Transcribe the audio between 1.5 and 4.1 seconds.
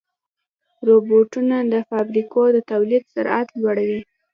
د فابریکو د تولید سرعت لوړوي.